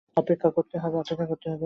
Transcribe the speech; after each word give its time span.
অপেক্ষা 0.17 0.49
করতে 0.51 0.75
হবে। 0.77 0.97